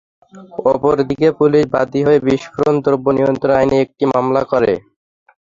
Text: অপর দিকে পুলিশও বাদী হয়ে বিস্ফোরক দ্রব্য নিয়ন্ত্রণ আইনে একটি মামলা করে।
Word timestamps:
অপর 0.71 0.95
দিকে 1.09 1.27
পুলিশও 1.37 1.71
বাদী 1.73 2.01
হয়ে 2.07 2.19
বিস্ফোরক 2.27 2.75
দ্রব্য 2.85 3.07
নিয়ন্ত্রণ 3.17 3.53
আইনে 3.59 3.77
একটি 3.85 4.03
মামলা 4.13 4.41
করে। 4.51 4.71